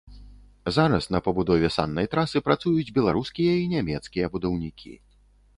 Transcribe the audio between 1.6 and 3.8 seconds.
саннай трасы працуюць беларускія і